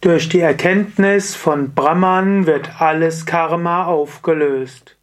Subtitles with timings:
[0.00, 4.96] Durch die Erkenntnis von Brahman wird alles Karma aufgelöst.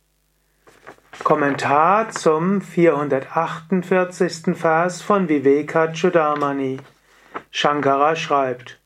[1.22, 4.56] Kommentar zum 448.
[4.56, 6.78] Vers von Vivekachudamani.
[7.52, 8.80] Shankara schreibt: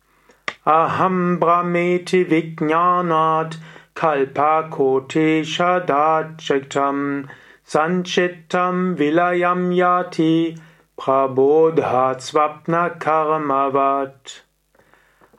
[0.66, 3.60] Aham Brahmeti Vijnanat
[3.94, 7.28] Kalpa Koti Shadachitam
[7.68, 10.58] Sanchitam Vilayam Yati
[10.98, 14.49] Prabodha Swapna Karmavat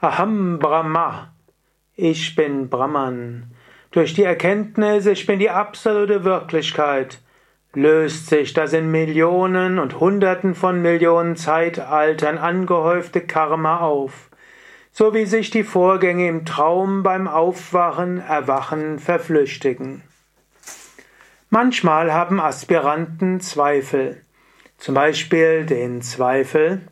[0.03, 1.35] Aham Brahma,
[1.95, 3.51] ich bin Brahman.
[3.91, 7.21] Durch die Erkenntnis, ich bin die absolute Wirklichkeit,
[7.75, 14.31] löst sich das in Millionen und Hunderten von Millionen Zeitaltern angehäufte Karma auf,
[14.91, 20.03] so wie sich die Vorgänge im Traum beim Aufwachen, Erwachen verflüchtigen.
[21.51, 24.23] Manchmal haben Aspiranten Zweifel,
[24.79, 26.89] zum Beispiel den Zweifel,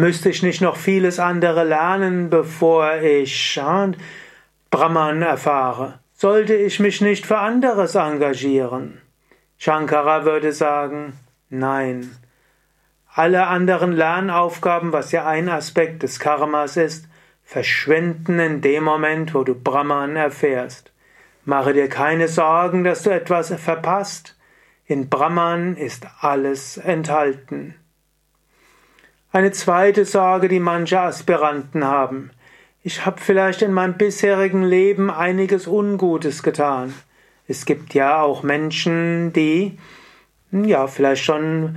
[0.00, 3.60] Müsste ich nicht noch vieles andere lernen, bevor ich
[4.70, 5.98] Brahman erfahre?
[6.14, 9.02] Sollte ich mich nicht für anderes engagieren?
[9.58, 11.12] Shankara würde sagen,
[11.50, 12.16] nein.
[13.12, 17.06] Alle anderen Lernaufgaben, was ja ein Aspekt des Karmas ist,
[17.44, 20.94] verschwinden in dem Moment, wo du Brahman erfährst.
[21.44, 24.34] Mache dir keine Sorgen, dass du etwas verpasst.
[24.86, 27.74] In Brahman ist alles enthalten.
[29.32, 32.32] Eine zweite Sorge, die manche Aspiranten haben.
[32.82, 36.92] Ich habe vielleicht in meinem bisherigen Leben einiges Ungutes getan.
[37.46, 39.78] Es gibt ja auch Menschen, die
[40.50, 41.76] ja vielleicht schon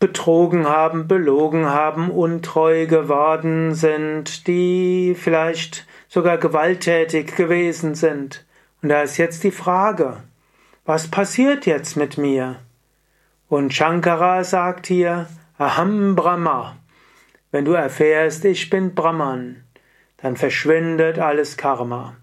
[0.00, 8.46] betrogen haben, belogen haben, untreu geworden sind, die vielleicht sogar gewalttätig gewesen sind.
[8.80, 10.22] Und da ist jetzt die Frage,
[10.86, 12.56] was passiert jetzt mit mir?
[13.50, 15.26] Und Shankara sagt hier,
[15.64, 16.76] Aham Brahma.
[17.50, 19.64] Wenn du erfährst, ich bin Brahman,
[20.18, 22.16] dann verschwindet alles Karma.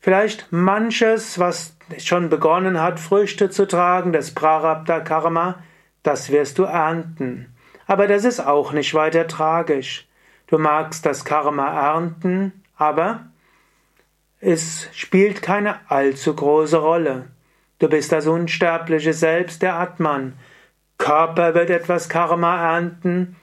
[0.00, 5.62] Vielleicht manches, was schon begonnen hat, Früchte zu tragen, das Prarabdha Karma,
[6.02, 7.54] das wirst du ernten.
[7.86, 10.06] Aber das ist auch nicht weiter tragisch.
[10.46, 13.28] Du magst das Karma ernten, aber
[14.40, 17.28] es spielt keine allzu große Rolle.
[17.78, 20.34] Du bist das unsterbliche Selbst der Atman
[20.98, 23.36] Körper wird etwas Karma ernten,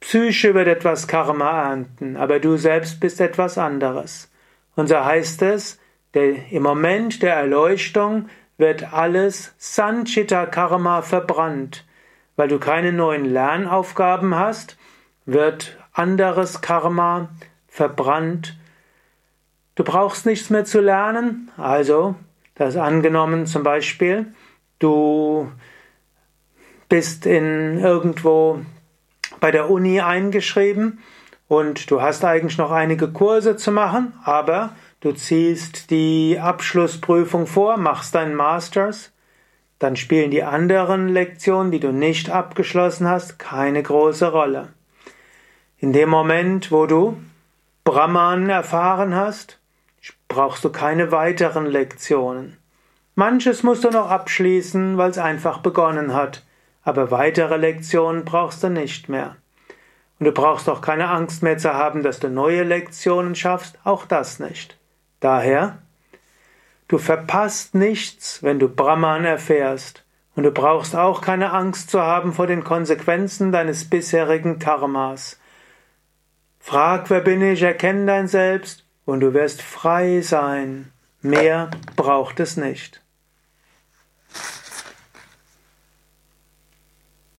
[0.00, 4.32] Psyche wird etwas Karma ernten, aber du selbst bist etwas anderes.
[4.74, 5.78] Und so heißt es,
[6.14, 11.84] der, im Moment der Erleuchtung wird alles Sanchita Karma verbrannt.
[12.36, 14.78] Weil du keine neuen Lernaufgaben hast,
[15.26, 17.28] wird anderes Karma
[17.68, 18.58] verbrannt.
[19.74, 22.14] Du brauchst nichts mehr zu lernen, also,
[22.54, 24.32] das angenommen zum Beispiel,
[24.78, 25.50] du
[26.90, 28.60] bist in irgendwo
[29.38, 30.98] bei der Uni eingeschrieben
[31.48, 37.78] und du hast eigentlich noch einige Kurse zu machen, aber du ziehst die Abschlussprüfung vor,
[37.78, 39.12] machst deinen Masters,
[39.78, 44.68] dann spielen die anderen Lektionen, die du nicht abgeschlossen hast, keine große Rolle.
[45.78, 47.16] In dem Moment, wo du
[47.84, 49.58] Brahman erfahren hast,
[50.28, 52.58] brauchst du keine weiteren Lektionen.
[53.14, 56.42] Manches musst du noch abschließen, weil es einfach begonnen hat
[56.82, 59.36] aber weitere Lektionen brauchst du nicht mehr.
[60.18, 64.04] Und du brauchst auch keine Angst mehr zu haben, dass du neue Lektionen schaffst, auch
[64.04, 64.78] das nicht.
[65.20, 65.78] Daher,
[66.88, 70.04] du verpasst nichts, wenn du Brahman erfährst,
[70.36, 75.38] und du brauchst auch keine Angst zu haben vor den Konsequenzen deines bisherigen Karmas.
[76.60, 80.92] Frag, wer bin ich, erkenn dein Selbst, und du wirst frei sein.
[81.20, 83.02] Mehr braucht es nicht.